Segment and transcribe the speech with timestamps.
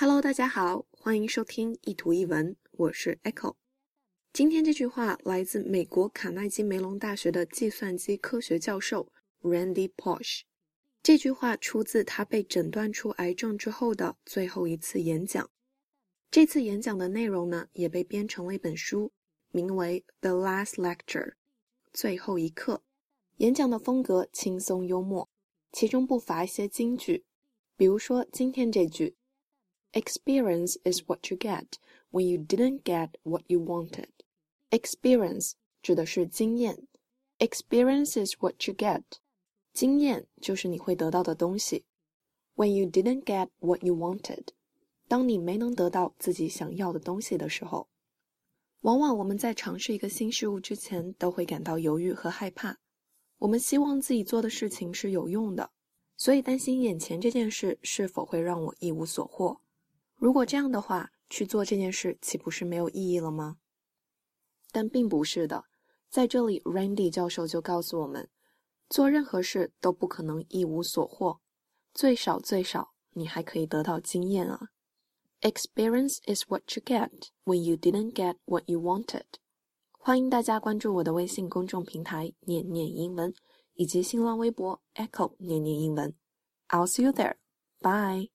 [0.00, 3.56] Hello，大家好，欢迎收听一图一文，我是 Echo。
[4.32, 10.42] 今天这句话来自美国卡耐基梅隆大学的计算机科学教授 Randy Posh。
[11.02, 15.50] 这句话出自他被诊断出癌症之后的最后一次演讲。
[16.30, 19.10] 这次演讲的内容呢，也被编成了一本书，
[19.50, 21.30] 名为《The Last Lecture》
[21.92, 22.84] （最后一课）。
[23.38, 25.28] 演讲的风格轻松幽默，
[25.72, 27.24] 其中不乏一些金句，
[27.76, 29.16] 比如说今天这句。
[29.92, 31.78] Experience is what you get
[32.10, 34.08] when you didn't get what you wanted.
[34.70, 36.86] Experience 指的是经验
[37.38, 39.02] ，Experience is what you get，
[39.72, 41.86] 经验就是你会得到的东西。
[42.54, 44.48] When you didn't get what you wanted，
[45.08, 47.88] 当你没能得到自己想要的东西的时候，
[48.80, 52.78] 往往我们在尝试一个新事物之前都会感到犹豫和害怕。
[53.38, 55.70] 我们希望自己做的事情是有用的，
[56.16, 59.62] 所以担心眼前这件事是否会让我一无所获。
[60.18, 63.58] 如果这样的话，去做这件事岂不是没有意义了吗？
[64.72, 65.64] 但并不是的，
[66.10, 68.28] 在这里，Randy 教授就告诉我们，
[68.90, 71.38] 做任何事都不可能一无所获，
[71.94, 74.70] 最少最少，你还可以得到经验啊。
[75.40, 77.10] Experience is what you get
[77.44, 79.24] when you didn't get what you wanted。
[79.92, 83.32] 欢迎大家关注我的微信公众平台“念念英文”
[83.74, 86.12] 以及新浪微博 “Echo 念念英文”。
[86.68, 87.36] I'll see you there.
[87.80, 88.30] Bye.